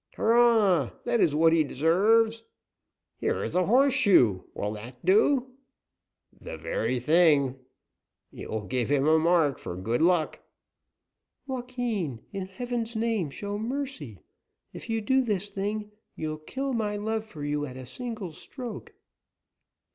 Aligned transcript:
"Hurrah! 0.15 0.89
That 1.03 1.19
is 1.21 1.35
what 1.35 1.53
he 1.53 1.63
deserves!" 1.63 2.41
"Here 3.19 3.43
is 3.43 3.53
a 3.53 3.67
horseshoe; 3.67 4.41
will 4.55 4.71
that 4.73 5.05
do?" 5.05 5.51
"The 6.41 6.57
very 6.57 6.99
thing!" 6.99 7.59
"It 8.33 8.49
will 8.49 8.65
give 8.65 8.89
him 8.89 9.05
a 9.05 9.19
mark 9.19 9.59
for 9.59 9.77
good 9.77 10.01
luck!" 10.01 10.39
"Joaquin! 11.45 12.19
In 12.33 12.47
heaven's 12.47 12.95
name 12.95 13.29
show 13.29 13.59
mercy! 13.59 14.17
If 14.73 14.89
you 14.89 15.01
do 15.01 15.21
this 15.21 15.51
thing, 15.51 15.91
you 16.15 16.41
kill 16.47 16.73
my 16.73 16.95
love 16.97 17.23
for 17.23 17.45
you 17.45 17.67
at 17.67 17.77
a 17.77 17.85
single 17.85 18.31
stroke." 18.31 18.93